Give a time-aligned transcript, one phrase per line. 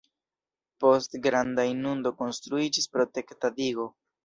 [0.83, 3.89] Post granda inundo konstruiĝis protekta digo.